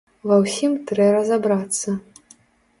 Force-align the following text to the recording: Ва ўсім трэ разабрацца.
Ва 0.29 0.37
ўсім 0.43 0.73
трэ 0.91 1.05
разабрацца. 1.17 1.89